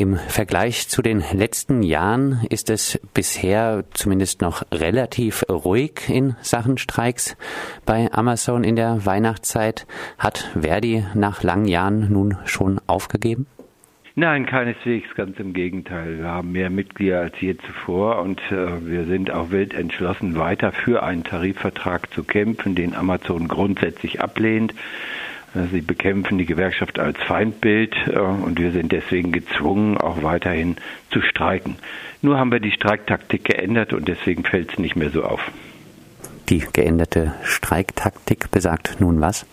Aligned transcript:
Im 0.00 0.16
Vergleich 0.16 0.88
zu 0.88 1.02
den 1.02 1.22
letzten 1.34 1.82
Jahren 1.82 2.40
ist 2.48 2.70
es 2.70 2.98
bisher 3.12 3.84
zumindest 3.92 4.40
noch 4.40 4.62
relativ 4.72 5.44
ruhig 5.50 6.08
in 6.08 6.36
Sachen 6.40 6.78
Streiks 6.78 7.36
bei 7.84 8.10
Amazon 8.10 8.64
in 8.64 8.76
der 8.76 9.04
Weihnachtszeit. 9.04 9.86
Hat 10.16 10.50
Verdi 10.58 11.04
nach 11.12 11.42
langen 11.42 11.68
Jahren 11.68 12.10
nun 12.10 12.38
schon 12.46 12.80
aufgegeben? 12.86 13.46
Nein, 14.14 14.46
keineswegs, 14.46 15.14
ganz 15.16 15.38
im 15.38 15.52
Gegenteil. 15.52 16.20
Wir 16.20 16.28
haben 16.28 16.52
mehr 16.52 16.70
Mitglieder 16.70 17.20
als 17.20 17.38
je 17.38 17.58
zuvor 17.58 18.22
und 18.22 18.40
äh, 18.50 18.86
wir 18.86 19.04
sind 19.04 19.30
auch 19.30 19.50
wild 19.50 19.74
entschlossen, 19.74 20.34
weiter 20.38 20.72
für 20.72 21.02
einen 21.02 21.24
Tarifvertrag 21.24 22.10
zu 22.10 22.24
kämpfen, 22.24 22.74
den 22.74 22.94
Amazon 22.94 23.48
grundsätzlich 23.48 24.22
ablehnt. 24.22 24.72
Äh, 25.54 25.66
sie 25.72 25.80
bekämpfen 25.80 26.38
die 26.38 26.46
Gewerkschaft 26.46 26.98
als 26.98 27.18
Feindbild 27.18 27.94
äh, 28.06 28.18
und 28.18 28.58
wir 28.58 28.72
sind 28.72 28.92
deswegen 28.92 29.32
gezwungen, 29.32 29.98
auch 29.98 30.22
weiterhin 30.22 30.76
zu 31.10 31.20
streiken. 31.22 31.76
Nur 32.22 32.38
haben 32.38 32.52
wir 32.52 32.60
die 32.60 32.72
Streiktaktik 32.72 33.44
geändert 33.44 33.92
und 33.92 34.08
deswegen 34.08 34.44
fällt 34.44 34.72
es 34.72 34.78
nicht 34.78 34.96
mehr 34.96 35.10
so 35.10 35.24
auf. 35.24 35.50
Die 36.48 36.64
geänderte 36.72 37.34
Streiktaktik 37.44 38.50
besagt 38.50 39.00
nun 39.00 39.20
was? 39.20 39.46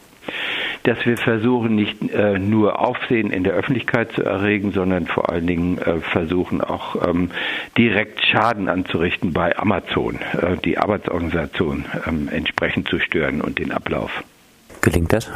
dass 0.84 1.06
wir 1.06 1.18
versuchen, 1.18 1.76
nicht 1.76 2.12
äh, 2.12 2.40
nur 2.40 2.80
Aufsehen 2.80 3.32
in 3.32 3.44
der 3.44 3.54
Öffentlichkeit 3.54 4.14
zu 4.14 4.24
erregen, 4.24 4.72
sondern 4.72 5.06
vor 5.06 5.30
allen 5.30 5.46
Dingen 5.46 5.78
äh, 5.80 6.00
versuchen 6.00 6.62
auch 6.62 7.08
ähm, 7.08 7.32
direkt 7.78 8.24
Schaden 8.26 8.70
anzurichten 8.70 9.34
bei 9.34 9.58
Amazon, 9.58 10.16
äh, 10.16 10.56
die 10.64 10.78
Arbeitsorganisation 10.78 11.86
ähm, 12.08 12.30
entsprechend 12.32 12.88
zu 12.88 13.00
stören 13.00 13.42
und 13.42 13.60
den 13.60 13.72
Ablauf. 13.72 14.24
Gelingt 14.82 15.12
das? 15.12 15.30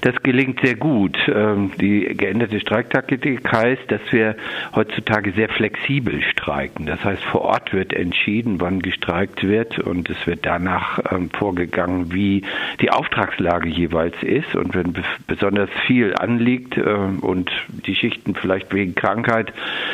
Das 0.00 0.22
gelingt 0.22 0.60
sehr 0.60 0.76
gut. 0.76 1.18
Ähm, 1.28 1.72
die 1.78 2.00
geänderte 2.16 2.58
Streiktaktik 2.60 3.40
heißt, 3.50 3.82
dass 3.88 4.00
wir 4.10 4.36
heutzutage 4.74 5.32
sehr 5.32 5.48
flexibel 5.48 6.22
streiken. 6.22 6.86
Das 6.86 7.04
heißt, 7.04 7.22
vor 7.22 7.42
Ort 7.42 7.72
wird 7.74 7.92
entschieden, 7.92 8.60
wann 8.60 8.80
gestreikt 8.80 9.42
wird 9.42 9.78
und 9.78 10.08
es 10.08 10.26
wird 10.26 10.46
danach 10.46 11.00
ähm, 11.12 11.28
vorgegangen, 11.30 12.12
wie 12.14 12.42
die 12.80 12.90
Auftragslage 12.90 13.68
jeweils 13.68 14.22
ist. 14.22 14.54
Und 14.54 14.74
wenn 14.74 14.94
besonders 15.26 15.70
viel 15.86 16.14
anliegt 16.14 16.78
äh, 16.78 16.82
und 17.20 17.50
die 17.86 17.94
Schichten 17.94 18.34
vielleicht 18.34 18.72
wegen 18.72 18.94
Krankheit 18.94 19.52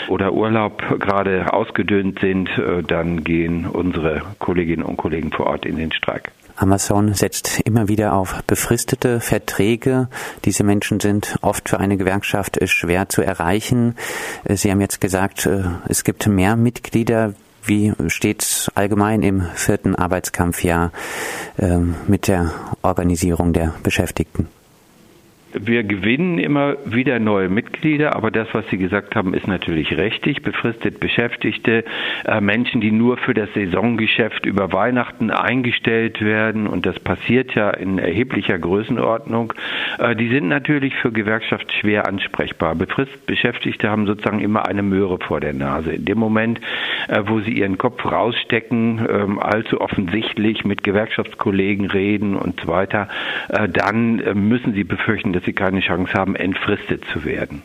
oder 0.09 0.33
Urlaub 0.33 1.01
gerade 1.01 1.53
ausgedünnt 1.53 2.21
sind, 2.21 2.49
äh, 2.59 2.83
dann 2.83 3.25
gehen 3.25 3.67
unsere 3.67 4.23
Kolleginnen 4.39 4.85
und 4.85 4.97
Kollegen 4.97 5.33
vor 5.33 5.47
Ort 5.47 5.67
in 5.67 5.77
den 5.77 5.91
Streik. 5.93 6.31
Amazon 6.57 7.15
setzt 7.15 7.61
immer 7.61 7.89
wieder 7.89 8.15
auf 8.15 8.43
befristete 8.47 9.21
Verträge. 9.21 10.09
Diese 10.45 10.65
Menschen 10.65 11.01
sind 11.01 11.37
oft 11.43 11.69
für 11.69 11.79
eine 11.79 11.97
Gewerkschaft 11.97 12.59
schwer 12.69 13.09
zu 13.09 13.23
erreichen. 13.23 13.95
Sie 14.49 14.71
haben 14.71 14.81
jetzt 14.81 15.01
gesagt, 15.01 15.47
äh, 15.47 15.65
es 15.89 16.05
gibt 16.05 16.27
mehr 16.27 16.57
Mitglieder. 16.57 17.35
Wie 17.65 17.93
steht 18.09 18.71
allgemein 18.75 19.23
im 19.23 19.43
vierten 19.55 19.97
Arbeitskampfjahr 19.97 20.93
ähm, 21.59 21.97
mit 22.07 22.29
der 22.29 22.53
Organisierung 22.83 23.53
der 23.53 23.75
Beschäftigten? 23.83 24.49
Wir 25.59 25.85
gewinnen 25.85 26.39
immer 26.39 26.77
wieder 26.85 27.19
neue 27.19 27.49
Mitglieder, 27.49 28.15
aber 28.15 28.31
das, 28.31 28.47
was 28.53 28.69
Sie 28.69 28.77
gesagt 28.77 29.17
haben, 29.17 29.33
ist 29.33 29.49
natürlich 29.49 29.97
richtig. 29.97 30.43
Befristet 30.43 31.01
Beschäftigte, 31.01 31.85
äh, 32.27 32.41
Menschen, 32.43 32.83
die 32.83 32.93
nur 32.93 33.17
für 33.17 33.33
das 33.33 33.49
Saisongeschäft 33.55 34.45
über 34.45 34.75
Weihnachten 34.75 35.31
eingestellt 35.31 36.21
werden, 36.21 36.67
und 36.67 36.85
das 36.85 37.01
passiert 37.01 37.55
ja 37.55 37.71
in 37.71 37.99
erheblicher 37.99 38.59
Größenordnung, 38.59 39.55
äh, 39.99 40.15
die 40.15 40.29
sind 40.29 40.49
natürlich 40.49 40.95
für 40.97 41.11
Gewerkschaft 41.11 41.73
schwer 41.73 42.07
ansprechbar. 42.07 42.75
Befristet 42.75 43.25
Beschäftigte 43.25 43.89
haben 43.89 44.07
sozusagen 44.07 44.41
immer 44.41 44.67
eine 44.67 44.83
Möhre 44.83 45.19
vor 45.19 45.41
der 45.41 45.55
Nase. 45.55 45.93
In 45.93 46.05
dem 46.05 46.19
Moment, 46.19 46.61
äh, 47.09 47.23
wo 47.27 47.41
sie 47.41 47.53
ihren 47.53 47.79
Kopf 47.79 48.05
rausstecken, 48.05 49.07
ähm, 49.11 49.39
allzu 49.39 49.81
offensichtlich 49.81 50.67
mit 50.67 50.85
Gewerkschaftskollegen 50.85 51.87
reden 51.87 52.37
und 52.37 52.61
so 52.61 52.69
weiter, 52.69 53.09
äh, 53.49 53.71
dann 53.71 54.21
äh, 54.21 54.35
müssen 54.35 54.75
sie 54.75 54.85
befürchten, 54.85 55.33
dass 55.33 55.46
sie 55.47 55.55
keine 55.55 55.81
Chance 55.81 56.13
haben, 56.13 56.37
entfristet 56.37 57.05
zu 57.13 57.25
werden. 57.25 57.63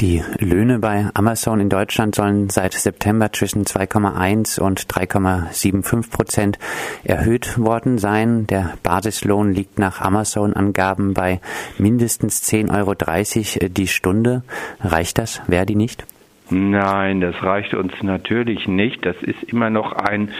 Die 0.00 0.22
Löhne 0.38 0.78
bei 0.78 1.10
Amazon 1.12 1.60
in 1.60 1.68
Deutschland 1.68 2.14
sollen 2.14 2.48
seit 2.48 2.72
September 2.72 3.34
zwischen 3.34 3.66
2,1 3.66 4.58
und 4.58 4.86
3,75 4.86 6.10
Prozent 6.10 6.58
erhöht 7.04 7.58
worden 7.58 7.98
sein. 7.98 8.46
Der 8.46 8.78
Basislohn 8.82 9.52
liegt 9.52 9.78
nach 9.78 10.00
Amazon-Angaben 10.00 11.12
bei 11.12 11.42
mindestens 11.76 12.42
10,30 12.50 13.60
Euro 13.60 13.68
die 13.68 13.88
Stunde. 13.88 14.42
Reicht 14.80 15.18
das? 15.18 15.42
Verdi 15.46 15.74
nicht? 15.74 16.06
Nein, 16.50 17.20
das 17.20 17.40
reicht 17.44 17.74
uns 17.74 18.02
natürlich 18.02 18.66
nicht. 18.66 19.06
Das 19.06 19.16
ist 19.22 19.42
immer 19.44 19.70
noch 19.70 19.92
ein 19.92 20.30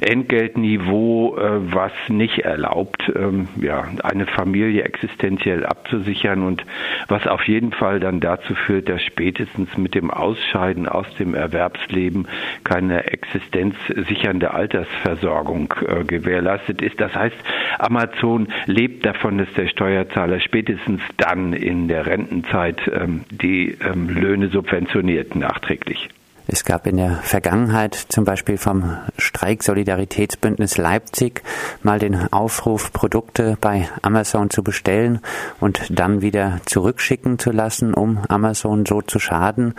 Entgeltniveau, 0.00 1.38
äh, 1.38 1.72
was 1.72 1.92
nicht 2.08 2.40
erlaubt, 2.40 3.10
ähm, 3.14 3.48
ja, 3.60 3.86
eine 4.02 4.26
Familie 4.26 4.82
existenziell 4.82 5.64
abzusichern 5.64 6.42
und 6.42 6.64
was 7.08 7.26
auf 7.26 7.48
jeden 7.48 7.72
Fall 7.72 7.98
dann 7.98 8.20
dazu 8.20 8.54
führt, 8.54 8.90
dass 8.90 9.02
spätestens 9.02 9.78
mit 9.78 9.94
dem 9.94 10.10
Ausscheiden 10.10 10.86
aus 10.86 11.06
dem 11.18 11.34
Erwerbsleben 11.34 12.28
keine 12.64 13.04
existenzsichernde 13.04 14.52
Altersversorgung 14.52 15.72
äh, 15.86 16.04
gewährleistet 16.04 16.82
ist. 16.82 17.00
Das 17.00 17.14
heißt, 17.14 17.36
Amazon 17.78 18.48
lebt 18.66 19.06
davon, 19.06 19.38
dass 19.38 19.52
der 19.54 19.68
Steuerzahler 19.68 20.40
spätestens 20.40 21.00
dann 21.16 21.54
in 21.54 21.88
der 21.88 22.06
Rentenzeit 22.06 22.80
ähm, 22.92 23.24
die 23.30 23.78
ähm, 23.80 24.08
Löhne 24.08 24.48
subventioniert 24.48 25.36
nachträglich. 25.54 26.08
Es 26.46 26.64
gab 26.64 26.86
in 26.86 26.98
der 26.98 27.16
Vergangenheit 27.22 27.94
zum 27.94 28.26
Beispiel 28.26 28.58
vom 28.58 28.98
Streik 29.16 29.62
Solidaritätsbündnis 29.62 30.76
Leipzig 30.76 31.42
mal 31.82 31.98
den 31.98 32.30
Aufruf, 32.32 32.92
Produkte 32.92 33.56
bei 33.62 33.88
Amazon 34.02 34.50
zu 34.50 34.62
bestellen 34.62 35.20
und 35.58 35.80
dann 35.88 36.20
wieder 36.20 36.60
zurückschicken 36.66 37.38
zu 37.38 37.50
lassen, 37.50 37.94
um 37.94 38.18
Amazon 38.28 38.84
so 38.84 39.00
zu 39.00 39.18
schaden. 39.18 39.74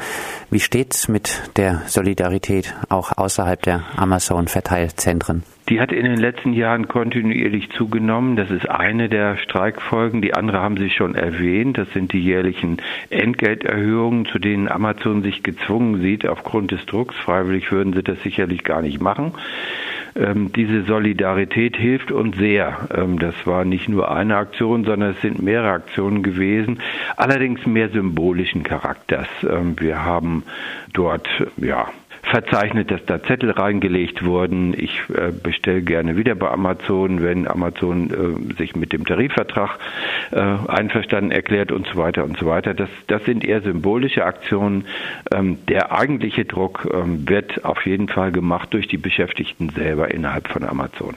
Wie 0.49 0.59
steht's 0.59 1.07
mit 1.07 1.51
der 1.55 1.83
Solidarität 1.85 2.73
auch 2.89 3.15
außerhalb 3.15 3.61
der 3.61 3.83
Amazon-Verteilzentren? 3.95 5.43
Die 5.69 5.81
hat 5.81 5.91
in 5.91 6.05
den 6.05 6.17
letzten 6.17 6.53
Jahren 6.53 6.87
kontinuierlich 6.87 7.71
zugenommen. 7.71 8.35
Das 8.35 8.51
ist 8.51 8.69
eine 8.69 9.09
der 9.09 9.37
Streikfolgen. 9.37 10.21
Die 10.21 10.35
andere 10.35 10.59
haben 10.59 10.77
Sie 10.77 10.91
schon 10.91 11.15
erwähnt. 11.15 11.77
Das 11.79 11.91
sind 11.91 12.13
die 12.13 12.21
jährlichen 12.21 12.77
Entgelterhöhungen, 13.09 14.27
zu 14.27 14.37
denen 14.37 14.67
Amazon 14.67 15.23
sich 15.23 15.41
gezwungen 15.41 16.01
sieht 16.01 16.27
aufgrund 16.27 16.71
des 16.71 16.85
Drucks. 16.85 17.15
Freiwillig 17.15 17.71
würden 17.71 17.93
sie 17.93 18.03
das 18.03 18.21
sicherlich 18.21 18.63
gar 18.63 18.83
nicht 18.83 19.01
machen. 19.01 19.33
Ähm, 20.15 20.51
diese 20.53 20.83
Solidarität 20.83 21.75
hilft 21.75 22.11
uns 22.11 22.37
sehr. 22.37 22.87
Ähm, 22.95 23.19
das 23.19 23.33
war 23.45 23.65
nicht 23.65 23.89
nur 23.89 24.11
eine 24.11 24.37
Aktion, 24.37 24.85
sondern 24.85 25.11
es 25.11 25.21
sind 25.21 25.41
mehrere 25.41 25.71
Aktionen 25.71 26.23
gewesen, 26.23 26.79
allerdings 27.17 27.65
mehr 27.65 27.89
symbolischen 27.89 28.63
Charakters. 28.63 29.27
Ähm, 29.43 29.75
wir 29.79 30.05
haben 30.05 30.43
dort 30.93 31.27
ja 31.57 31.87
verzeichnet, 32.35 32.91
dass 32.91 32.99
da 33.05 33.23
Zettel 33.23 33.51
reingelegt 33.51 34.25
wurden. 34.25 34.73
Ich 34.77 35.01
äh, 35.07 35.31
bestelle 35.31 35.81
gerne 35.81 36.17
wieder 36.17 36.35
bei 36.35 36.51
Amazon, 36.51 37.23
wenn 37.23 37.47
Amazon 37.47 38.09
äh, 38.51 38.55
sich 38.55 38.75
mit 38.75 38.91
dem 38.91 39.05
Tarifvertrag 39.05 39.79
äh, 40.31 40.41
einverstanden 40.67 41.31
erklärt 41.31 41.71
und 41.71 41.87
so 41.87 41.95
weiter 41.95 42.25
und 42.25 42.37
so 42.37 42.45
weiter. 42.45 42.73
Das, 42.73 42.89
das 43.07 43.23
sind 43.23 43.45
eher 43.45 43.61
symbolische 43.61 44.25
Aktionen. 44.25 44.83
Ähm, 45.33 45.59
der 45.69 45.93
eigentliche 45.93 46.43
Druck 46.43 46.85
ähm, 46.93 47.29
wird 47.29 47.63
auf 47.63 47.85
jeden 47.85 48.09
Fall 48.09 48.33
gemacht 48.33 48.73
durch 48.73 48.89
die 48.89 48.97
Beschäftigten 48.97 49.69
selber 49.69 50.13
innerhalb 50.13 50.49
von 50.49 50.65
Amazon. 50.65 51.15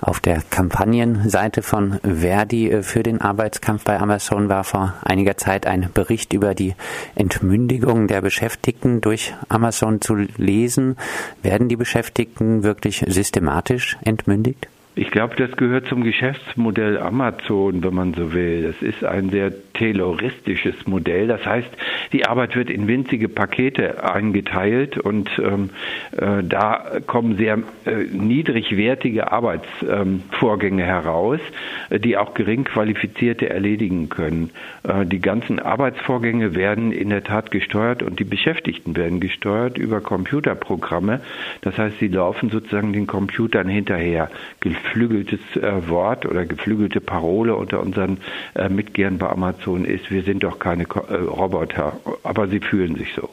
Auf 0.00 0.20
der 0.20 0.42
Kampagnenseite 0.50 1.62
von 1.62 1.98
Verdi 2.02 2.70
äh, 2.70 2.82
für 2.82 3.02
den 3.02 3.20
Arbeitskampf 3.20 3.84
bei 3.84 3.98
Amazon 3.98 4.48
war 4.48 4.62
vor 4.64 4.94
einiger 5.02 5.36
Zeit 5.36 5.66
ein 5.66 5.88
Bericht 5.92 6.32
über 6.32 6.54
die 6.54 6.74
Entmündigung 7.14 8.06
der 8.06 8.20
Beschäftigten 8.20 9.00
durch 9.00 9.34
Amazon 9.48 10.00
zu 10.00 10.14
lesen. 10.36 10.96
Werden 11.42 11.68
die 11.68 11.76
Beschäftigten 11.76 12.62
wirklich 12.62 13.04
systematisch 13.08 13.96
entmündigt? 14.02 14.68
Ich 14.98 15.10
glaube, 15.10 15.36
das 15.36 15.54
gehört 15.58 15.88
zum 15.88 16.02
Geschäftsmodell 16.02 16.96
Amazon, 16.96 17.84
wenn 17.84 17.94
man 17.94 18.14
so 18.14 18.32
will. 18.32 18.62
Das 18.62 18.80
ist 18.80 19.04
ein 19.04 19.28
sehr 19.28 19.52
tayloristisches 19.74 20.86
Modell. 20.86 21.28
Das 21.28 21.44
heißt, 21.44 21.68
die 22.14 22.24
Arbeit 22.24 22.56
wird 22.56 22.70
in 22.70 22.88
winzige 22.88 23.28
Pakete 23.28 24.02
eingeteilt 24.02 24.96
und 24.96 25.30
ähm, 25.38 25.68
äh, 26.12 26.42
da 26.42 27.00
kommen 27.06 27.36
sehr 27.36 27.58
äh, 27.84 28.04
niedrigwertige 28.10 29.30
Arbeitsvorgänge 29.32 30.82
ähm, 30.82 30.88
heraus, 30.88 31.40
äh, 31.90 32.00
die 32.00 32.16
auch 32.16 32.32
gering 32.32 32.64
qualifizierte 32.64 33.50
erledigen 33.50 34.08
können. 34.08 34.48
Äh, 34.82 35.04
die 35.04 35.20
ganzen 35.20 35.58
Arbeitsvorgänge 35.58 36.54
werden 36.54 36.90
in 36.90 37.10
der 37.10 37.22
Tat 37.22 37.50
gesteuert 37.50 38.02
und 38.02 38.18
die 38.18 38.24
Beschäftigten 38.24 38.96
werden 38.96 39.20
gesteuert 39.20 39.76
über 39.76 40.00
Computerprogramme. 40.00 41.20
Das 41.60 41.76
heißt, 41.76 41.98
sie 41.98 42.08
laufen 42.08 42.48
sozusagen 42.48 42.94
den 42.94 43.06
Computern 43.06 43.68
hinterher 43.68 44.30
geflügeltes 44.86 45.40
äh, 45.56 45.88
Wort 45.88 46.26
oder 46.26 46.46
geflügelte 46.46 47.00
Parole 47.00 47.54
unter 47.56 47.80
unseren 47.80 48.18
äh, 48.54 48.68
Mitgliedern 48.68 49.18
bei 49.18 49.28
Amazon 49.28 49.84
ist, 49.84 50.10
wir 50.10 50.22
sind 50.22 50.44
doch 50.44 50.58
keine 50.58 50.84
äh, 50.84 51.14
Roboter, 51.14 51.98
aber 52.22 52.48
sie 52.48 52.60
fühlen 52.60 52.96
sich 52.96 53.12
so. 53.14 53.28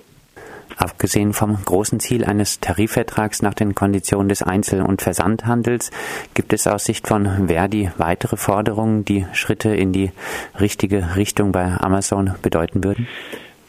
Abgesehen 0.75 1.33
vom 1.33 1.57
großen 1.63 1.99
Ziel 1.99 2.25
eines 2.25 2.59
Tarifvertrags 2.59 3.43
nach 3.43 3.53
den 3.53 3.75
Konditionen 3.75 4.27
des 4.27 4.41
Einzel- 4.41 4.81
und 4.81 5.03
Versandhandels 5.03 5.91
gibt 6.33 6.51
es 6.51 6.65
aus 6.65 6.85
Sicht 6.85 7.07
von 7.07 7.47
Verdi 7.47 7.91
weitere 7.97 8.37
Forderungen, 8.37 9.05
die 9.05 9.27
Schritte 9.33 9.69
in 9.69 9.93
die 9.93 10.11
richtige 10.59 11.15
Richtung 11.15 11.51
bei 11.51 11.77
Amazon 11.79 12.33
bedeuten 12.41 12.83
würden? 12.83 13.07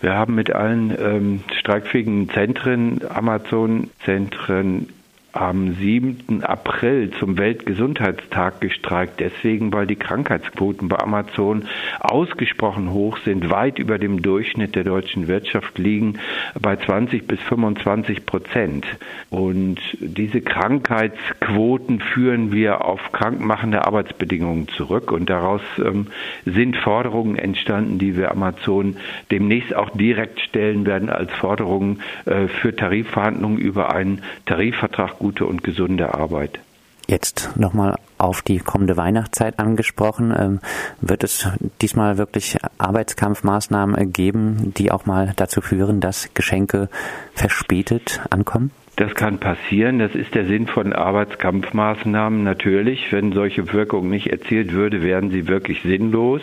Wir 0.01 0.15
haben 0.15 0.35
mit 0.35 0.51
allen 0.51 0.97
ähm, 0.99 1.41
streikfähigen 1.61 2.31
Zentren, 2.31 3.01
Amazon-Zentren 3.09 4.89
am 5.35 5.75
7. 5.75 6.45
April 6.45 7.11
zum 7.19 7.37
Weltgesundheitstag 7.39 8.61
gestreikt. 8.61 9.19
Deswegen, 9.19 9.73
weil 9.73 9.87
die 9.87 9.97
Krankheitsquoten 9.97 10.89
bei 10.89 10.99
Amazon 10.99 11.65
ausgesprochen 11.99 12.93
hoch 12.93 13.19
sind, 13.25 13.51
weit 13.51 13.81
über 13.81 13.99
dem 13.99 14.23
Durchschnitt 14.23 14.77
der 14.77 14.85
deutschen 14.85 15.27
Wirtschaft 15.27 15.77
liegen 15.79 16.21
bei 16.61 16.77
20 16.77 17.27
bis 17.27 17.41
25 17.41 18.27
Prozent. 18.27 18.87
Und 19.31 19.81
diese 19.99 20.41
Krankheitsquoten 20.41 22.01
führen 22.01 22.53
wir 22.53 22.85
auf 22.85 23.11
krankmachende 23.11 23.85
Arbeitsbedingungen 23.87 24.69
zurück. 24.69 25.11
Und 25.11 25.29
daraus 25.31 25.63
ähm, 25.79 26.07
sind 26.45 26.77
Forderungen 26.77 27.37
entstanden, 27.37 27.99
die 27.99 28.17
wir 28.17 28.31
Amazon 28.31 28.97
demnächst 29.33 29.75
auch 29.75 29.91
direkt 29.91 30.41
stellen 30.41 30.87
werden 30.87 31.09
als 31.11 31.33
Forderungen 31.33 32.01
äh, 32.27 32.47
für 32.47 32.75
Tarifverhandlungen 32.77 33.59
über 33.59 33.93
einen 33.93 34.23
Tarifvertrag 34.47 35.21
gute 35.25 35.47
und 35.47 35.65
gesunde 35.65 36.13
Arbeit. 36.13 36.61
Jetzt 37.07 37.57
nochmal 37.57 37.97
auf 38.19 38.43
die 38.43 38.59
kommende 38.59 38.99
Weihnachtszeit 38.99 39.59
angesprochen. 39.59 40.35
Ähm, 40.39 40.61
wird 41.01 41.25
es 41.25 41.49
diesmal 41.81 42.19
wirklich 42.19 42.59
Arbeitskampfmaßnahmen 42.77 44.13
geben, 44.13 44.75
die 44.77 44.93
auch 44.93 45.07
mal 45.07 45.33
dazu 45.37 45.63
führen, 45.63 46.01
dass 46.01 46.35
Geschenke 46.35 46.91
verspätet 47.35 48.21
ankommen? 48.29 48.71
Das 48.97 49.15
kann 49.15 49.39
passieren. 49.39 49.99
Das 49.99 50.15
ist 50.15 50.35
der 50.35 50.45
Sinn 50.45 50.67
von 50.67 50.93
Arbeitskampfmaßnahmen 50.93 52.45
natürlich. 52.45 53.11
Wenn 53.11 53.33
solche 53.33 53.73
Wirkung 53.73 54.11
nicht 54.11 54.29
erzielt 54.29 54.73
würde, 54.73 55.03
wären 55.03 55.31
sie 55.31 55.49
wirklich 55.49 55.83
sinnlos. 55.83 56.43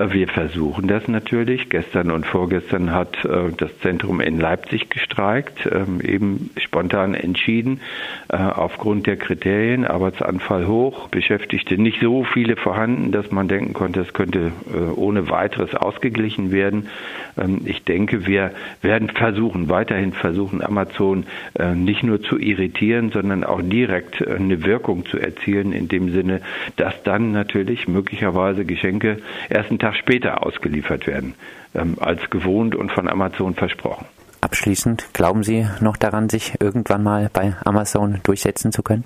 Äh, 0.00 0.12
wir 0.12 0.28
versuchen 0.28 0.88
das 0.88 1.08
natürlich. 1.08 1.68
Gestern 1.68 2.10
und 2.10 2.26
vorgestern 2.26 2.92
hat 2.92 3.24
äh, 3.24 3.50
das 3.56 3.78
Zentrum 3.80 4.20
in 4.20 4.38
Leipzig 4.38 4.88
gestreikt, 4.90 5.68
ähm, 5.70 6.00
eben 6.00 6.50
spontan 6.58 7.14
entschieden, 7.14 7.80
äh, 8.28 8.36
aufgrund 8.36 9.06
der 9.06 9.16
Kriterien. 9.16 9.86
Arbeitsanfall 9.86 10.66
hoch, 10.66 11.08
Beschäftigte 11.08 11.80
nicht 11.80 12.00
so 12.00 12.24
viele 12.24 12.56
vorhanden, 12.56 13.12
dass 13.12 13.30
man 13.30 13.48
denken 13.48 13.72
konnte, 13.72 14.00
es 14.00 14.12
könnte 14.12 14.52
ohne 14.96 15.30
weiteres 15.30 15.74
ausgeglichen 15.74 16.50
werden. 16.52 16.88
Ähm, 17.36 17.62
ich 17.64 17.84
denke, 17.84 18.26
wir 18.26 18.52
werden 18.82 19.08
versuchen, 19.10 19.68
weiterhin 19.68 20.12
versuchen, 20.12 20.62
Amazon 20.62 21.26
nicht 21.74 22.02
nur 22.02 22.22
zu 22.22 22.38
irritieren, 22.38 23.10
sondern 23.10 23.44
auch 23.44 23.60
direkt 23.62 24.20
äh, 24.20 24.34
eine 24.34 24.64
Wirkung 24.64 25.06
zu 25.06 25.18
erzielen, 25.18 25.72
in 25.72 25.88
dem 25.88 26.12
Sinne, 26.12 26.40
dass 26.76 27.02
dann 27.02 27.32
natürlich 27.32 27.88
möglicherweise 27.88 28.64
Geschenke 28.64 29.18
erst 29.48 29.70
einen 29.70 29.78
Tag 29.90 29.96
später 29.96 30.46
ausgeliefert 30.46 31.06
werden, 31.06 31.34
ähm, 31.74 31.96
als 32.00 32.30
gewohnt 32.30 32.74
und 32.74 32.92
von 32.92 33.08
Amazon 33.08 33.54
versprochen. 33.54 34.06
Abschließend, 34.40 35.12
glauben 35.12 35.42
Sie 35.42 35.66
noch 35.80 35.96
daran, 35.96 36.28
sich 36.28 36.54
irgendwann 36.60 37.02
mal 37.02 37.28
bei 37.32 37.54
Amazon 37.64 38.20
durchsetzen 38.22 38.72
zu 38.72 38.82
können? 38.82 39.04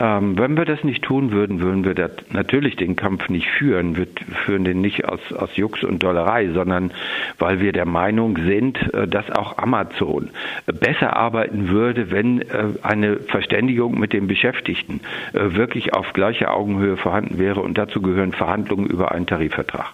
Ähm, 0.00 0.38
wenn 0.38 0.56
wir 0.56 0.64
das 0.64 0.82
nicht 0.82 1.02
tun 1.02 1.30
würden, 1.30 1.60
würden 1.60 1.84
wir 1.84 1.94
natürlich 2.32 2.76
den 2.76 2.96
Kampf 2.96 3.28
nicht 3.28 3.48
führen. 3.48 3.96
Wir 3.96 4.06
führen 4.46 4.64
den 4.64 4.80
nicht 4.80 5.04
aus, 5.04 5.20
aus 5.32 5.54
Jux 5.56 5.84
und 5.84 6.02
Dollerei, 6.02 6.48
sondern 6.48 6.90
weil 7.38 7.60
wir 7.60 7.72
der 7.72 7.84
Meinung 7.84 8.38
sind, 8.38 8.78
äh, 8.94 9.06
dass 9.06 9.30
auch 9.30 9.58
Amazon 9.58 10.30
besser 10.66 11.16
arbeiten 11.16 11.68
würde, 11.68 12.10
wenn 12.10 12.40
äh, 12.40 12.68
eine 12.82 13.16
Verständigung 13.16 13.98
mit 13.98 14.14
den 14.14 14.26
Beschäftigten 14.26 15.00
äh, 15.34 15.54
wirklich 15.54 15.92
auf 15.92 16.14
gleicher 16.14 16.54
Augenhöhe 16.54 16.96
vorhanden 16.96 17.38
wäre. 17.38 17.60
Und 17.60 17.76
dazu 17.76 18.00
gehören 18.00 18.32
Verhandlungen 18.32 18.86
über 18.86 19.12
einen 19.12 19.26
Tarifvertrag. 19.26 19.92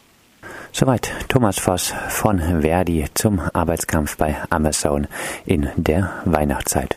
Soweit 0.71 1.11
Thomas 1.29 1.59
Voss 1.59 1.95
von 2.09 2.39
Verdi 2.61 3.07
zum 3.15 3.41
Arbeitskampf 3.41 4.19
bei 4.19 4.37
Amazon 4.51 5.07
in 5.47 5.69
der 5.77 6.11
Weihnachtszeit. 6.27 6.95